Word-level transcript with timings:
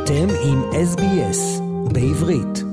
אתם 0.00 0.26
עם 0.44 0.62
SBS 0.72 1.60
בעברית. 1.92 2.64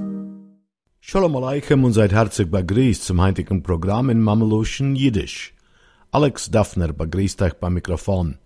Shalom 1.02 1.36
Aleichem 1.36 1.84
und 1.84 1.94
seid 1.94 2.12
herzlich 2.12 2.50
begrüßt 2.50 3.04
zum 3.04 3.22
heutigen 3.22 3.62
Programm 3.62 4.10
in 4.10 4.22
Mameluschen 4.22 4.96
Jiddisch. 4.96 5.54
Alex 6.12 6.50
Daffner 6.50 6.92
begrüßt 6.94 7.42
euch 7.42 7.54
beim 7.54 7.74
Mikrofon. 7.74 8.38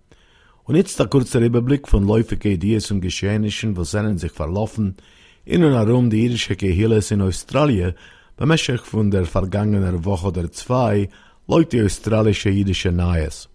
Und 0.65 0.75
jetzt 0.75 0.99
der 0.99 1.07
kurze 1.07 1.39
Überblick 1.39 1.87
von 1.87 2.07
läufigen 2.07 2.51
Ideen 2.51 2.83
und 2.91 3.01
Geschehnissen, 3.01 3.77
was 3.77 3.91
sind 3.91 4.19
sich 4.19 4.31
verlaufen 4.31 4.97
in 5.45 5.63
und 5.63 5.73
herum 5.73 6.09
die 6.09 6.23
jüdische 6.23 6.55
Gehilles 6.55 7.11
in 7.11 7.21
Australien, 7.21 7.93
beim 8.37 8.57
von 8.93 9.11
der 9.11 9.25
vergangenen 9.25 10.03
Woche 10.03 10.27
oder 10.27 10.51
zwei, 10.51 11.09
läuft 11.47 11.71
die 11.73 11.83
australische 11.83 12.49
jüdische 12.49 12.91
Neues. 12.91 13.49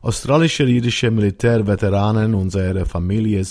Australische 0.00 0.64
jüdische 0.64 1.10
Militärveteranen 1.10 2.34
und 2.34 2.54
ihre 2.54 2.86
Familien 2.86 3.46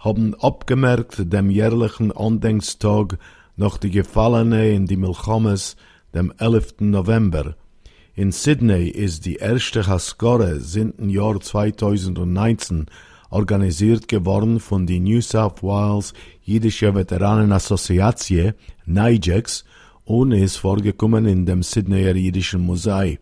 haben 0.00 0.34
abgemerkt 0.34 1.32
dem 1.32 1.50
jährlichen 1.50 2.10
Andenkstag 2.10 3.18
nach 3.56 3.76
die 3.76 3.90
Gefallene 3.90 4.70
in 4.70 4.86
die 4.86 4.96
Milchomes 4.96 5.76
dem 6.14 6.32
11. 6.38 6.80
November. 6.80 7.54
In 8.14 8.32
Sydney 8.32 8.88
ist 8.88 9.26
die 9.26 9.36
erste 9.36 9.86
Haskore 9.86 10.60
sind 10.60 10.98
im 10.98 11.10
Jahr 11.10 11.38
2019 11.38 12.86
organisiert 13.28 14.08
geworden 14.08 14.58
von 14.58 14.86
die 14.86 15.00
New 15.00 15.20
South 15.20 15.62
Wales 15.62 16.14
Jüdische 16.42 16.92
Veteranen-Assoziatie, 16.94 18.54
NIJEX, 18.86 19.64
und 20.04 20.32
ist 20.32 20.56
vorgekommen 20.56 21.26
in 21.26 21.46
dem 21.46 21.62
Sydneyer 21.62 22.16
Jüdischen 22.16 22.62
Museum. 22.62 23.18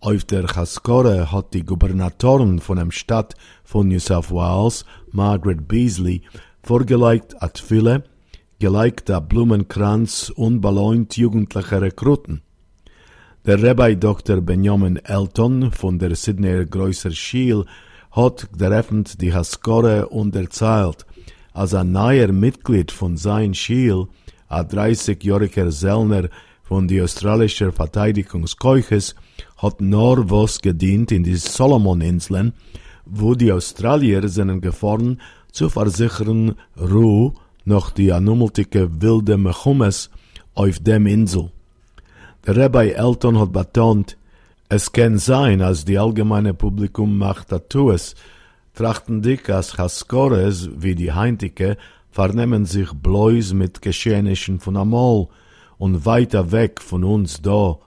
Auf 0.00 0.24
der 0.24 0.46
Haskore 0.46 1.32
hat 1.32 1.54
die 1.54 1.64
Gubernatorin 1.64 2.60
von 2.60 2.76
der 2.76 2.90
Stadt 2.90 3.34
von 3.64 3.88
New 3.88 3.98
South 3.98 4.30
Wales, 4.30 4.84
Margaret 5.10 5.66
Beasley, 5.66 6.22
vorgelegt 6.62 7.42
at 7.42 7.58
viele, 7.58 8.04
gelikter 8.58 9.20
Blumenkranz 9.20 10.30
und 10.34 10.60
belohnt 10.60 11.16
jugendliche 11.16 11.80
Rekruten. 11.80 12.42
Der 13.46 13.62
Rabbi 13.62 13.96
Dr. 13.96 14.40
Benjamin 14.42 14.96
Elton 14.96 15.72
von 15.72 15.98
der 15.98 16.14
Sydneyer 16.14 16.66
Größer 16.66 17.12
Schiel 17.12 17.64
hat 18.10 18.48
gereffend 18.56 19.20
die 19.20 19.32
Haskore 19.32 20.08
und 20.08 20.36
erzählt, 20.36 21.06
als 21.52 21.72
ein 21.72 21.92
neuer 21.92 22.32
Mitglied 22.32 22.92
von 22.92 23.16
sein 23.16 23.54
Schiel, 23.54 24.08
ein 24.48 24.66
30-jähriger 24.66 25.70
Sellner 25.70 26.28
von 26.62 26.88
die 26.88 27.00
australischer 27.00 27.72
Verteidigungskeuches, 27.72 29.14
hat 29.56 29.80
nur 29.80 30.30
was 30.30 30.60
gedient 30.60 31.12
in 31.12 31.22
die 31.22 31.36
Solomoninseln, 31.36 32.52
wo 33.04 33.34
die 33.34 33.52
Australier 33.52 34.28
sind 34.28 34.60
gefahren 34.60 35.20
zu 35.52 35.68
versichern 35.70 36.54
Ruhe 36.78 37.32
nach 37.64 37.90
die 37.90 38.12
anummeltige 38.12 39.00
wilde 39.00 39.36
Mechumes 39.36 40.10
auf 40.54 40.78
dem 40.78 41.06
Insel. 41.06 41.50
Der 42.46 42.56
Rabbi 42.56 42.90
Elton 42.90 43.38
hat 43.38 43.52
betont, 43.52 44.16
es 44.68 44.92
kann 44.92 45.18
sein, 45.18 45.62
als 45.62 45.84
die 45.84 45.98
allgemeine 45.98 46.52
Publikum 46.52 47.18
macht 47.18 47.48
Tattoos, 47.48 48.14
trachten 48.74 49.22
dich 49.22 49.48
als 49.48 49.78
Haskores 49.78 50.68
wie 50.76 50.94
die 50.94 51.12
Heintike 51.12 51.76
vernehmen 52.10 52.64
sich 52.64 52.92
bloß 52.92 53.52
mit 53.52 53.82
Geschehnissen 53.82 54.58
von 54.58 54.76
Amol 54.76 55.28
und 55.76 56.06
weiter 56.06 56.50
weg 56.50 56.80
von 56.80 57.04
uns 57.04 57.42
da 57.42 57.78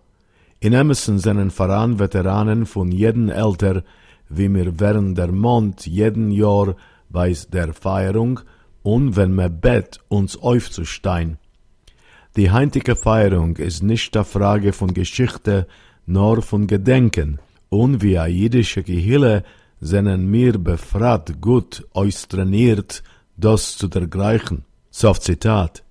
Emerson 0.62 1.20
seinen 1.20 1.52
voran 1.52 2.00
Veteranen 2.00 2.66
von 2.66 2.92
jeden 2.92 3.30
Älter, 3.30 3.84
wie 4.28 4.50
mir 4.50 4.80
während 4.80 5.18
der 5.18 5.32
Mond 5.32 5.88
jeden 5.88 6.32
Jahr 6.32 6.76
bei 7.10 7.36
der 7.52 7.74
Feierung 7.74 8.42
und 8.84 9.16
wenn 9.16 9.34
mir 9.34 9.50
bett 9.50 10.00
uns 10.10 10.38
aufzustein. 10.38 11.38
Die 12.36 12.52
heutige 12.52 12.96
Feierung 12.96 13.56
ist 13.58 13.84
nicht 13.84 14.14
der 14.16 14.24
Frage 14.24 14.74
von 14.74 14.94
Geschichte, 14.94 15.68
nur 16.06 16.42
von 16.42 16.68
Gedenken, 16.68 17.40
und 17.70 18.02
wie 18.02 18.18
a 18.18 18.28
jüdische 18.28 18.84
Gehille 18.84 19.44
seinen 19.80 20.30
mir 20.30 20.58
befragt 20.58 21.40
gut 21.42 21.88
austrainiert, 21.94 23.04
das 23.38 23.78
zu 23.78 23.88
dergleichen. 23.88 24.66
So 24.92 25.14
Zitat. 25.14 25.84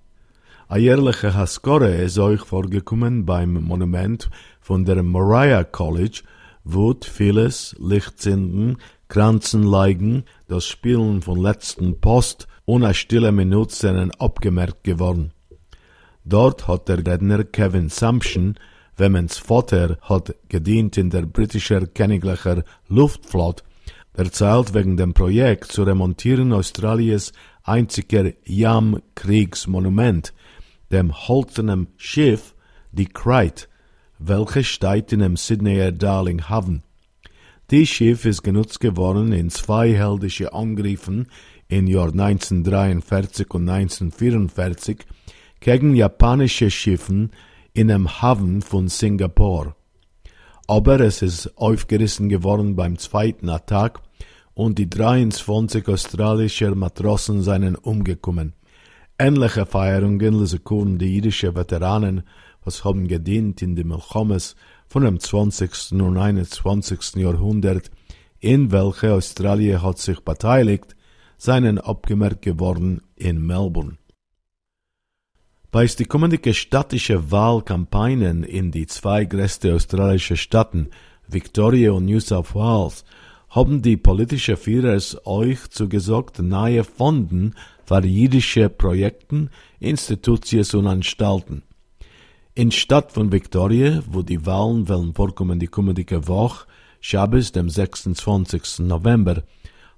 A 0.71 0.77
jährliche 0.77 1.33
Haskore 1.33 1.95
ist 1.95 2.19
euch 2.19 2.43
vorgekommen 2.43 3.25
beim 3.25 3.55
Monument 3.55 4.29
von 4.61 4.84
der 4.84 5.03
Moriah 5.03 5.65
College, 5.65 6.21
wo 6.62 6.95
vieles 7.01 7.75
Lichtzünden, 7.81 8.77
Kranzen 9.09 9.62
leigen, 9.62 10.25
das 10.47 10.67
Spielen 10.67 11.23
von 11.23 11.41
letzten 11.41 11.99
Post 12.03 12.49
und 12.67 12.84
eine 12.84 12.93
stille 12.93 13.33
Minute 13.33 14.11
abgemerkt 14.19 14.84
geworden. 14.84 15.33
Dort 16.27 16.69
hat 16.69 16.91
der 16.91 16.99
Redner 16.99 17.45
Kevin 17.45 17.89
Sampson, 17.89 18.56
wemens 18.95 19.39
Vater 19.39 19.97
hat 20.03 20.35
gedient 20.50 20.99
in 20.99 21.09
der 21.09 21.23
britischer 21.23 21.87
Königlicher 21.87 22.62
Luftflotte, 22.89 23.65
erzählt 24.12 24.75
wegen 24.75 24.99
dem 24.99 25.15
Projekt 25.15 25.73
zu 25.73 25.85
remontieren 25.85 26.53
Australiens 26.53 27.33
einziger 27.62 28.33
Jam-Kriegsmonument, 28.45 30.35
dem 30.91 31.12
holzenen 31.28 31.88
Schiff, 31.97 32.54
die 32.93 33.06
Kreit, 33.06 33.69
welche 34.19 34.65
steht 34.65 35.12
in 35.12 35.21
dem 35.21 35.37
Sydneyer 35.37 35.93
Darling 35.93 36.49
Hafen. 36.49 36.82
Die 37.71 37.87
Schiff 37.87 38.25
ist 38.25 38.43
genutzt 38.43 38.81
geworden 38.81 39.32
in 39.32 39.50
zwei 39.50 39.93
heldische 39.93 40.53
Angriffen 40.54 41.28
im 41.69 41.87
Jahr 41.87 42.10
1943 42.12 43.50
und 43.50 43.69
1944 43.69 45.04
gegen 45.60 45.94
japanische 45.94 46.71
Schiffen 46.71 47.31
in 47.75 47.88
dem 47.88 48.22
Hafen 48.22 48.62
von 48.62 48.88
Singapur. 48.88 49.76
Aber 50.66 51.00
es 51.00 51.22
ist 51.22 51.56
aufgerissen 51.59 52.28
geworden 52.28 52.75
beim 52.75 52.99
zweiten 52.99 53.49
Attack 53.49 54.00
und 54.55 54.78
die 54.78 54.88
23 54.88 55.87
australische 55.88 56.75
Matrosen 56.75 57.43
seien 57.43 57.76
umgekommen. 57.76 58.55
Ähnliche 59.21 59.67
Feierungen 59.67 60.39
lesekuren 60.39 60.97
die 60.97 61.17
jüdische 61.17 61.56
Veteranen, 61.56 62.23
was 62.65 62.84
haben 62.84 63.09
gedient 63.09 63.62
in 63.62 63.75
den 63.75 63.89
Milchomes 63.89 64.55
von 64.87 65.03
dem 65.03 65.19
20. 65.19 65.93
und 66.01 66.17
21. 66.17 67.17
Jahrhundert, 67.17 67.91
in 68.39 68.71
welche 68.71 69.12
Australien 69.12 69.83
hat 69.83 69.99
sich 69.99 70.21
beteiligt, 70.21 70.95
seien 71.37 71.79
abgemerkt 71.79 72.43
geworden 72.43 73.03
in 73.17 73.45
Melbourne. 73.45 73.99
Bei 75.73 75.85
die 75.87 76.05
kommende 76.05 76.55
städtische 76.55 77.33
Wahlkampagnen 77.33 78.45
in 78.45 78.71
die 78.71 78.87
zwei 78.87 79.25
größten 79.25 79.75
australischen 79.75 80.37
Städten, 80.37 80.91
Victoria 81.27 81.91
und 81.91 82.05
New 82.05 82.21
South 82.21 82.55
Wales, 82.55 83.05
haben 83.50 83.82
die 83.82 83.97
politischen 83.97 84.56
Führers 84.56 85.16
euch 85.25 85.70
zugesagt, 85.70 86.38
neue 86.41 86.84
Fonden 86.84 87.54
für 87.84 88.04
jüdische 88.04 88.69
Projekten, 88.69 89.50
Institutionen 89.81 90.86
und 90.86 90.92
Anstalten. 90.92 91.62
In 92.54 92.70
Stadt 92.72 93.12
von 93.12 93.32
Victoria, 93.32 94.03
wo 94.10 94.22
die 94.22 94.44
Wahlen 94.44 94.88
wollen 94.88 95.14
vorkommen 95.14 95.58
die 95.58 95.69
kommende 95.69 96.04
Woche, 96.26 96.66
Schabes, 97.00 97.53
dem 97.53 97.70
26. 97.70 98.81
November, 98.81 99.44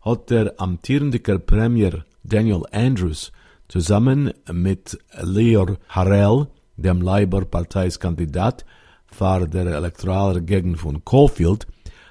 hat 0.03 0.31
der 0.31 0.61
amtierende 0.61 1.19
Premier 1.19 2.05
Daniel 2.23 2.63
Andrews 2.71 3.33
zusammen 3.69 4.33
mit 4.53 4.99
Leor 5.23 5.79
Harrell, 5.89 6.49
dem 6.77 7.01
Labour-Parteiskandidat 7.01 8.65
für 9.07 9.47
der 9.49 9.67
elektorale 9.67 10.43
Gegend 10.43 10.79
von 10.79 11.05
Caulfield, 11.05 11.67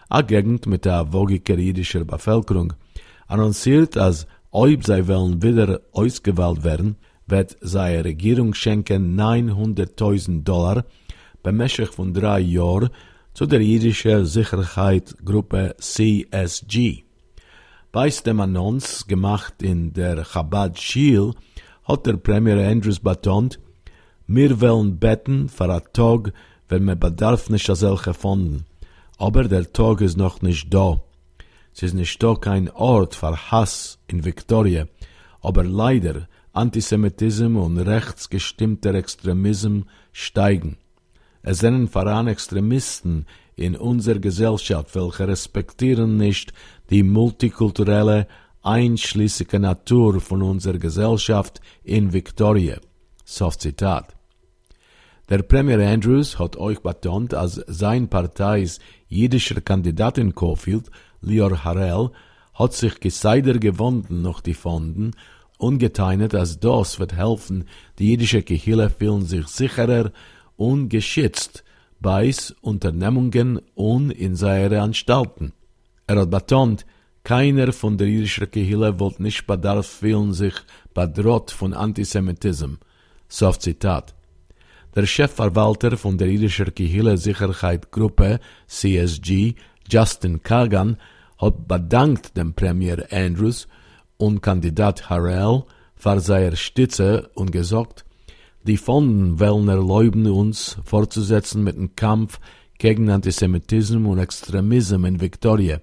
a 0.10 0.22
Gegend 0.22 0.66
mit 0.66 0.86
der 0.86 1.14
wogiger 1.14 1.58
jüdischer 1.58 2.04
Bevölkerung, 2.04 2.74
annonciert, 3.28 3.96
als 3.96 4.26
ob 4.50 4.84
sie 4.84 5.08
wollen 5.08 5.42
wieder 5.44 5.82
ausgewählt 5.92 6.64
werden, 6.64 6.96
wird 7.28 7.56
seine 7.62 8.04
Regierung 8.04 8.56
schenken 8.56 9.16
900.000 9.20 10.44
Dollar 10.44 10.84
bemäßig 11.44 11.90
von 11.90 12.12
drei 12.12 12.40
Jahren 12.40 12.90
zu 13.36 13.46
der 13.46 13.62
jüdischen 13.62 14.26
Sicherheitsgruppe 14.26 15.76
CSG. 15.78 17.04
Bei 17.92 18.10
dem 18.10 18.40
Annons 18.40 19.06
gemacht 19.06 19.62
in 19.62 19.94
der 19.94 20.24
Chabad 20.26 20.80
Schiel 20.80 21.34
hat 21.84 22.08
der 22.08 22.18
Premier 22.18 22.68
Andrews 22.68 23.00
betont, 23.00 23.60
wir 24.26 24.60
wollen 24.60 24.98
beten 24.98 25.50
für 25.50 25.72
einen 25.72 25.94
Tag, 25.94 26.34
wenn 26.68 26.86
wir 26.86 26.96
bedarf 26.96 27.50
nicht 27.50 27.68
solche 27.68 28.14
Fonden 28.16 28.66
aber 29.20 29.44
der 29.44 29.72
Tag 29.72 30.02
ist 30.02 30.18
noch 30.18 30.42
nicht 30.42 30.74
da. 30.74 31.02
Es 31.74 31.84
ist 31.84 31.94
nicht 31.94 32.22
da 32.24 32.34
kein 32.36 32.72
Ort 32.72 33.14
für 33.16 33.52
Hass 33.52 34.00
in 34.08 34.26
Victoria, 34.26 34.88
aber 35.42 35.64
leider 35.64 36.28
Antisemitismus 36.54 37.66
und 37.66 37.78
rechtsgestimmter 37.78 38.96
Extremismus 38.96 39.86
steigen. 40.12 40.78
Es 41.42 41.60
sind 41.60 41.90
voran 41.90 42.28
Extremisten 42.28 43.26
in 43.56 43.76
unserer 43.76 44.20
Gesellschaft, 44.20 44.96
welche 44.96 45.28
respektieren 45.28 46.18
nicht 46.18 46.54
die 46.90 47.04
multikulturelle, 47.04 48.28
einschließliche 48.62 49.60
Natur 49.60 50.20
von 50.22 50.42
unserer 50.42 50.80
Gesellschaft 50.80 51.62
in 51.84 52.14
Victoria. 52.14 52.80
Soft 53.26 53.62
Zitat. 53.62 54.19
Der 55.30 55.44
Premier 55.44 55.80
Andrews 55.88 56.40
hat 56.40 56.58
euch 56.58 56.80
betont, 56.80 57.36
als 57.36 57.62
sein 57.68 58.08
Parteis 58.10 58.80
jüdischer 59.10 59.62
Kandidat 59.62 60.18
in 60.18 60.34
Caulfield, 60.34 60.90
Lior 61.22 61.64
Harel, 61.64 62.10
hat 62.56 62.74
sich 62.74 63.00
geseider 63.00 63.60
gewunden 63.60 64.24
nach 64.24 64.42
die 64.42 64.56
Fonden 64.56 65.12
und 65.60 65.78
geteinet, 65.78 66.34
als 66.34 66.60
das 66.60 67.00
wird 67.00 67.14
helfen, 67.14 67.66
die 68.00 68.10
jüdische 68.10 68.42
Kehille 68.42 68.90
fühlen 68.90 69.24
sich 69.24 69.46
sicherer 69.48 70.12
und 70.58 70.90
geschützt 70.90 71.64
bei 72.00 72.34
Unternehmungen 72.62 73.62
und 73.76 74.10
in 74.10 74.36
seine 74.36 74.82
Anstalten. 74.82 75.54
Er 76.08 76.22
hat 76.22 76.32
betont, 76.32 76.88
keiner 77.24 77.72
von 77.72 78.00
der 78.00 78.08
jüdischen 78.08 78.50
Kehille 78.50 79.00
wird 79.00 79.20
nicht 79.20 79.46
bedarf 79.46 79.86
fühlen 79.86 80.34
sich 80.34 80.56
bedroht 80.96 81.52
von 81.52 81.76
Antisemitismus. 81.76 82.80
Soft 83.28 83.62
Zitat. 83.62 84.16
Der 84.96 85.06
Chefverwalter 85.06 85.98
von 85.98 86.18
der 86.18 86.30
jüdischen 86.32 86.74
Kehille 86.74 87.16
Sicherheitsgruppe 87.18 88.40
CSG, 88.68 89.54
Justin 89.88 90.42
Kagan, 90.42 90.98
hat 91.38 91.68
bedankt 91.68 92.36
dem 92.36 92.56
Premier 92.56 93.06
Andrews 93.12 93.68
und 94.18 94.42
Kandidat 94.42 95.08
Harrell 95.08 95.64
für 95.96 96.20
seine 96.20 96.56
Stütze 96.56 97.30
und 97.36 97.52
gesagt, 97.52 98.04
die 98.64 98.78
Fonden 98.78 99.40
wollen 99.40 99.70
erlauben 99.70 100.26
uns 100.26 100.78
fortzusetzen 100.84 101.64
mit 101.64 101.76
dem 101.76 101.96
Kampf 101.96 102.40
gegen 102.80 103.12
Antisemitismus 103.12 104.12
und 104.12 104.20
Extremismus 104.20 105.08
in 105.08 105.22
Victoria. 105.22 105.82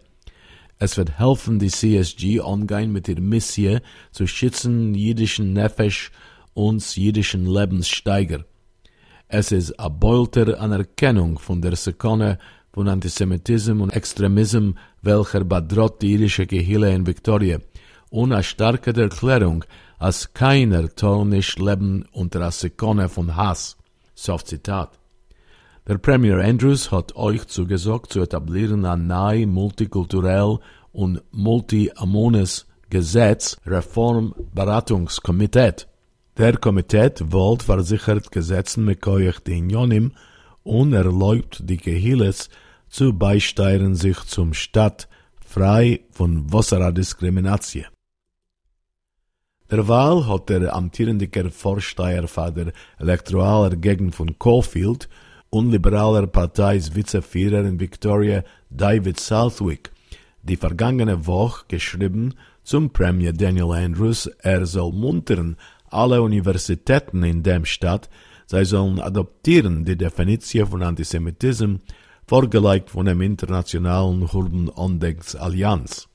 Es 0.78 0.96
wird 0.96 1.18
helfen, 1.18 1.60
die 1.60 1.70
CSG 1.70 2.40
umgehen 2.40 2.92
mit 2.92 3.06
der 3.06 3.20
Mission 3.20 3.80
zu 4.10 4.26
schützen 4.26 4.94
jüdischen 4.94 5.52
Nefesh 5.52 6.10
und 6.54 6.96
jüdischen 6.96 7.46
Lebenssteiger. 7.46 8.44
Es 9.28 9.50
ist 9.50 9.72
a 9.80 9.88
beulter 9.88 10.60
Anerkennung 10.60 11.40
von 11.40 11.60
der 11.60 11.74
Sekunde 11.74 12.38
von 12.72 12.86
Antisemitismus 12.86 13.82
und 13.82 13.90
Extremismus, 13.90 14.76
welcher 15.02 15.42
bedroht 15.42 16.00
die 16.00 16.12
jüdische 16.12 16.46
Gehille 16.46 16.94
in 16.94 17.08
Victoria, 17.08 17.58
und 18.10 18.32
a 18.32 18.40
starke 18.40 18.94
Erklärung, 18.94 19.64
als 19.98 20.32
keiner 20.32 20.88
soll 20.94 21.28
leben 21.58 22.04
unter 22.12 22.42
a 22.42 22.52
Sekunde 22.52 23.08
von 23.08 23.34
Hass. 23.34 23.76
Soft 24.14 24.46
Zitat. 24.46 24.96
Der 25.88 25.98
Premier 25.98 26.38
Andrews 26.38 26.92
hat 26.92 27.16
euch 27.16 27.48
zugesagt, 27.48 28.12
zu 28.12 28.20
etablieren 28.20 28.84
ein 28.84 29.08
nahe 29.08 29.44
multikulturell 29.44 30.60
und 30.92 31.20
multi-ammones 31.32 32.66
Gesetz 32.90 33.56
Reformberatungskomitee. 33.66 35.84
Der 36.38 36.58
Komitee 36.58 37.12
wollt 37.30 37.62
versichert 37.62 38.30
Gesetzen 38.30 38.84
mit 38.84 39.06
den 39.46 39.70
Jonim 39.70 40.12
und 40.64 40.92
erlaubt 40.92 41.62
die 41.64 41.78
Gehilles 41.78 42.50
zu 42.90 43.14
beisteuern 43.14 43.94
sich 43.94 44.18
zum 44.24 44.52
Stadt 44.52 45.08
frei 45.40 46.00
von 46.10 46.52
wasserer 46.52 46.92
Diskrimination. 46.92 47.86
Der 49.70 49.88
Wahl 49.88 50.28
hat 50.28 50.50
der 50.50 50.74
amtierende 50.74 51.50
Vorsteher 51.50 52.28
für 52.28 52.52
der 52.52 52.72
elektoraler 52.98 53.74
Gegend 53.74 54.14
von 54.14 54.38
Caulfield 54.38 55.08
und 55.48 55.70
liberaler 55.70 56.26
Partei's 56.26 56.94
Vizeführer 56.94 57.64
in 57.64 57.80
Victoria 57.80 58.44
David 58.68 59.18
Southwick 59.18 59.90
die 60.46 60.56
vergangene 60.56 61.26
Woche 61.26 61.64
geschrieben 61.68 62.34
zum 62.62 62.90
Premier 62.90 63.32
Daniel 63.32 63.72
Andrews, 63.72 64.26
er 64.42 64.66
soll 64.66 64.92
muntern 64.92 65.56
alle 65.96 66.22
Universitäten 66.22 67.22
in 67.22 67.42
dem 67.42 67.64
Stadt, 67.64 68.08
sie 68.46 68.64
sollen 68.64 69.00
adoptieren 69.00 69.84
die 69.84 69.96
Definition 69.96 70.68
von 70.68 70.82
Antisemitismus, 70.82 71.80
vorgelegt 72.26 72.90
von 72.90 73.06
dem 73.06 73.20
internationalen 73.20 74.22
Urban 74.22 74.68
Ondex 74.68 75.34
Allianz. 75.34 76.08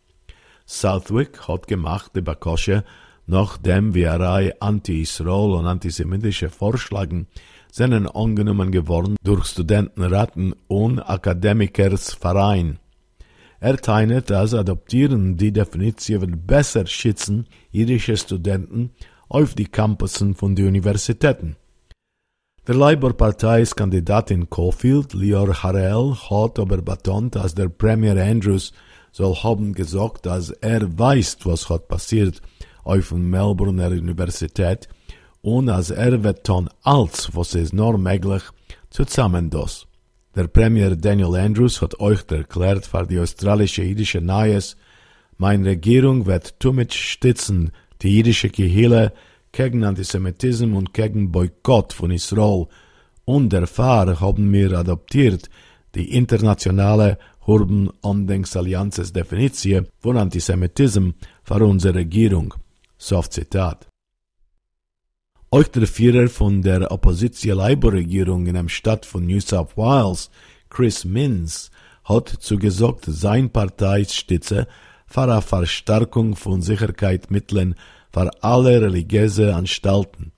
Southwick 0.65 1.47
hat 1.47 1.67
gemacht 1.67 2.11
die 2.15 2.21
Bakosche, 2.21 2.83
nachdem 3.25 3.93
wir 3.93 4.11
Reihe 4.11 4.61
anti-Israel 4.61 5.51
und 5.53 5.65
antisemitische 5.65 6.49
Vorschläge 6.49 7.25
sind 7.71 7.93
angenommen 7.93 8.71
geworden 8.71 9.15
durch 9.23 9.45
Studentenraten 9.45 10.53
und 10.67 10.99
Akademikersverein. 10.99 12.79
Er 13.61 13.77
teilt, 13.77 14.29
dass 14.29 14.53
Adoptieren 14.53 15.37
die 15.37 15.53
Definition 15.53 16.45
besser 16.45 16.85
schützen 16.87 17.47
jüdische 17.71 18.17
Studenten 18.17 18.91
auf 19.31 19.55
die 19.55 19.65
Campussen 19.65 20.35
von 20.35 20.55
den 20.55 20.67
Universitäten. 20.67 21.55
Der 22.67 22.75
Labour-Partei's 22.75 23.75
Kandidat 23.75 24.29
in 24.29 24.49
Caulfield, 24.49 25.13
Lior 25.13 25.63
Harel, 25.63 26.15
hat 26.29 26.59
aber 26.59 26.81
betont, 26.81 27.35
dass 27.35 27.55
der 27.55 27.69
Premier 27.69 28.21
Andrews 28.21 28.73
soll 29.13 29.35
haben 29.35 29.73
gesagt, 29.73 30.25
dass 30.25 30.49
er 30.49 30.81
weiß, 30.99 31.37
was 31.45 31.69
hat 31.69 31.87
passiert 31.87 32.41
auf 32.83 33.09
der 33.09 33.17
Melbourne 33.17 33.87
Universität 33.87 34.89
und 35.41 35.69
als 35.69 35.91
er 35.91 36.23
wird 36.23 36.45
tun 36.45 36.69
alles, 36.83 37.29
was 37.33 37.55
ist 37.55 37.73
nur 37.73 37.97
möglich, 37.97 38.43
zusammen 38.89 39.49
das. 39.49 39.87
Der 40.35 40.47
Premier 40.47 40.95
Daniel 40.95 41.35
Andrews 41.35 41.81
hat 41.81 41.99
euch 41.99 42.23
erklärt 42.29 42.85
für 42.85 43.07
die 43.07 43.19
australische 43.19 43.83
jüdische 43.83 44.21
Neues, 44.21 44.75
meine 45.37 45.65
Regierung 45.65 46.25
wird 46.25 46.63
damit 46.63 46.93
stützen 46.93 47.71
die 48.01 48.17
jüdische 48.17 48.49
Kehille 48.49 49.13
gegen 49.51 49.83
Antisemitismus 49.83 50.77
und 50.77 50.93
gegen 50.93 51.31
Boykott 51.31 51.93
von 51.93 52.11
Israel 52.11 52.67
und 53.25 53.53
der 53.53 53.67
Fahr 53.67 54.19
haben 54.19 54.51
wir 54.51 54.77
adoptiert 54.77 55.49
die 55.95 56.15
internationale 56.15 57.17
Urban 57.45 57.89
Ondenksallianzes 58.01 59.13
Definition 59.13 59.87
von 59.99 60.17
Antisemitismus 60.17 61.15
für 61.43 61.65
unsere 61.65 61.95
Regierung. 61.95 62.53
Soft 62.97 63.33
Zitat. 63.33 63.87
Euch 65.51 65.67
der 65.69 65.85
Führer 65.85 66.29
von 66.29 66.61
der 66.61 66.91
Opposition 66.91 67.57
Labour-Regierung 67.57 68.45
in 68.45 68.53
der 68.53 68.69
Stadt 68.69 69.05
von 69.05 69.25
New 69.25 69.41
South 69.41 69.75
Wales, 69.75 70.29
Chris 70.69 71.03
Minns, 71.03 71.71
hat 72.05 72.29
zugesagt, 72.29 73.05
sein 73.05 73.49
Parteistütze 73.49 74.67
für 75.11 75.41
Verstärkung 75.41 76.35
von 76.35 76.61
Sicherheitsmitteln 76.61 77.75
für 78.13 78.31
alle 78.41 78.81
religiöse 78.81 79.53
Anstalten. 79.53 80.31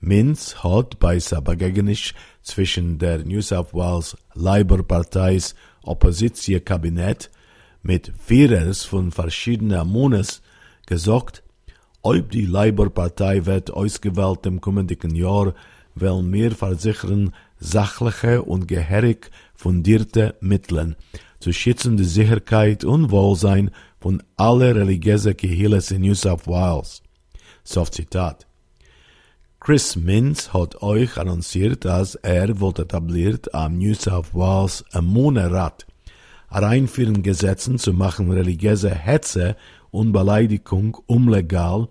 Minz 0.00 0.56
hat 0.64 0.98
bei 0.98 1.20
Sabagegenisch 1.20 2.14
zwischen 2.42 2.98
der 2.98 3.18
New 3.18 3.40
South 3.40 3.72
Wales 3.72 4.16
Labour 4.34 4.82
Parteis 4.82 5.54
Oppositionskabinett 5.84 7.30
mit 7.82 8.12
Führers 8.18 8.84
von 8.84 9.12
verschiedenen 9.12 9.86
Mones 9.86 10.42
gesagt, 10.86 11.44
ob 12.02 12.30
die 12.32 12.46
Labour-Partei 12.46 13.46
wird 13.46 13.70
ausgewählt 13.70 14.44
im 14.46 14.60
kommenden 14.60 15.14
Jahr, 15.14 15.54
wollen 15.94 16.32
wir 16.32 16.50
versichern 16.50 17.32
sachliche 17.60 18.42
und 18.42 18.66
gehörig 18.66 19.30
fundierte 19.54 20.34
Mitteln 20.40 20.96
zu 21.42 21.52
schützen 21.52 21.96
die 21.96 22.04
Sicherheit 22.04 22.84
und 22.84 23.10
Wohlsein 23.10 23.72
von 23.98 24.22
aller 24.36 24.76
religiösen 24.76 25.36
Kehilles 25.36 25.90
in 25.90 26.02
New 26.02 26.14
South 26.14 26.46
Wales. 26.46 27.02
Soft 27.64 27.94
Zitat. 27.94 28.46
Chris 29.58 29.96
Mintz 29.96 30.52
hat 30.52 30.82
euch 30.82 31.18
annonciert, 31.18 31.84
dass 31.84 32.14
er 32.14 32.60
wird 32.60 32.78
etabliert 32.78 33.54
am 33.54 33.76
New 33.76 33.94
South 33.94 34.32
Wales 34.34 34.84
ein 34.92 35.04
Monatsrat, 35.04 35.84
reinführen 36.48 37.24
Gesetzen 37.24 37.76
zu 37.76 37.92
machen 37.92 38.30
religiöse 38.30 38.94
Hetze 38.94 39.56
und 39.90 40.12
Beleidigung 40.12 40.96
umlegal 41.06 41.88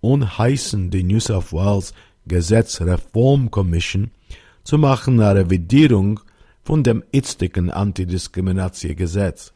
und 0.00 0.38
heißen 0.38 0.90
die 0.90 1.04
New 1.04 1.20
South 1.20 1.52
Wales 1.52 1.94
Gesetzreform 2.26 3.52
Commission 3.52 4.10
zu 4.64 4.76
machen 4.76 5.20
eine 5.20 5.40
Revidierung 5.40 6.20
von 6.68 6.82
dem 6.82 7.02
jetzigen 7.14 7.70
Antidiskriminationsgesetz. 7.70 9.54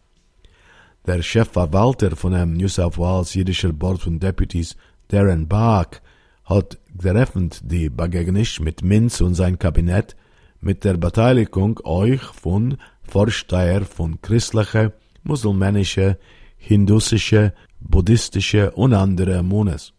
Der 1.06 1.20
Chefverwalter 1.20 2.16
von 2.16 2.32
dem 2.32 2.54
New 2.54 2.68
South 2.68 2.96
Wales 2.96 3.34
Jüdischer 3.34 3.74
Board 3.74 4.00
von 4.00 4.18
Deputies, 4.18 4.76
Darren 5.08 5.46
Bach, 5.46 6.00
hat 6.46 6.78
gereffnet 6.96 7.60
die 7.64 7.90
Begegnis 7.90 8.60
mit 8.60 8.82
Minz 8.82 9.20
und 9.20 9.34
sein 9.34 9.58
Kabinett 9.58 10.16
mit 10.62 10.84
der 10.84 10.96
Beteiligung 10.96 11.78
euch 11.84 12.22
von 12.22 12.78
Vorsteher 13.02 13.82
von 13.82 14.22
christliche, 14.22 14.94
musulmanische, 15.22 16.18
hindusische, 16.56 17.52
buddhistische 17.78 18.70
und 18.70 18.94
andere 18.94 19.42
Mones. 19.42 19.92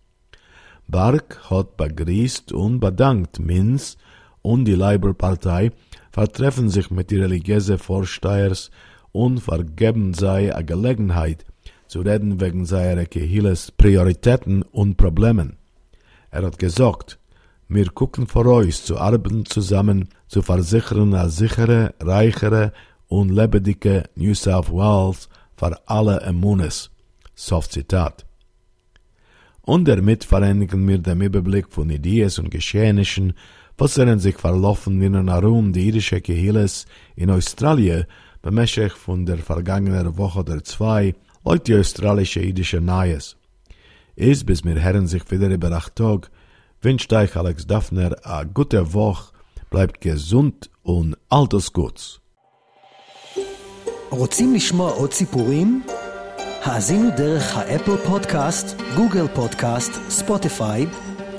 Bark 0.87 1.47
hat 1.51 1.77
begrüßt 1.77 2.53
und 2.53 2.79
bedankt 2.79 3.37
Minz 3.37 3.97
und 4.41 4.65
die 4.65 4.73
Labour-Partei 4.73 5.73
vertreffen 6.13 6.69
sich 6.69 6.91
mit 6.91 7.09
den 7.09 7.23
religiösen 7.23 7.79
Vorstehers 7.79 8.69
und 9.11 9.39
vergeben 9.39 10.13
sei 10.13 10.55
a 10.55 10.61
Gelegenheit 10.61 11.43
zu 11.87 12.01
reden 12.01 12.39
wegen 12.39 12.65
seiner 12.65 13.05
Kehiles 13.05 13.71
Prioritäten 13.71 14.61
und 14.61 14.95
Problemen. 14.95 15.57
Er 16.29 16.43
hat 16.43 16.59
gesagt, 16.59 17.19
wir 17.67 17.89
gucken 17.89 18.27
vor 18.27 18.45
euch 18.45 18.83
zu 18.83 18.99
arbeiten 18.99 19.45
zusammen, 19.45 20.09
zu 20.27 20.43
versichern 20.43 21.15
eine 21.15 21.29
sichere, 21.29 21.95
reichere 21.99 22.73
und 23.07 23.29
lebendige 23.29 24.03
New 24.15 24.35
South 24.35 24.71
Wales 24.71 25.29
für 25.55 25.75
alle 25.87 26.19
Immunes. 26.27 26.91
Soft 27.33 27.71
Zitat. 27.71 28.25
Und 29.61 29.87
damit 29.87 30.25
vereinigen 30.25 30.87
wir 30.87 30.99
den 30.99 31.21
Überblick 31.21 31.71
von 31.71 31.89
Ideen 31.89 32.31
und 32.37 32.51
Geschehnissen, 32.51 33.33
was 33.78 33.96
er 33.98 34.18
sich 34.18 34.36
verlaufen 34.36 35.00
in 35.00 35.14
und 35.14 35.30
herum 35.30 35.72
die 35.72 35.86
irische 35.88 36.20
Kehiles 36.20 36.86
in 37.16 37.30
Australien 37.30 38.06
bemächtig 38.42 38.92
von 38.92 39.24
der 39.24 39.38
vergangenen 39.38 40.16
Woche 40.18 40.40
oder 40.40 40.62
zwei, 40.64 41.14
laut 41.44 41.66
die 41.66 41.76
australische 41.76 42.40
idische 42.40 42.80
Neues. 42.80 43.36
Ist 44.16 44.46
bis 44.46 44.64
mir 44.64 44.78
Herren 44.78 45.06
sich 45.06 45.30
wieder 45.30 45.48
über 45.48 45.70
acht 45.72 45.94
Tag, 45.96 46.30
wünscht 46.82 47.12
euch 47.12 47.36
Alex 47.36 47.66
Daphner 47.66 48.16
a 48.24 48.44
gute 48.44 48.92
Woche, 48.92 49.32
bleibt 49.70 50.00
gesund 50.00 50.70
und 50.82 51.16
alles 51.28 51.72
Gutes. 51.72 52.20
רוצים 54.10 54.54
לשמוע 54.54 54.92
עוד 54.92 55.12
סיפורים? 55.12 55.82
האזינו 56.62 57.10
דרך 57.16 57.56
האפל 57.56 57.96
פודקאסט, 57.96 58.80
גוגל 58.96 59.28
פודקאסט, 59.34 59.92
ספוטיפיי, 60.08 60.86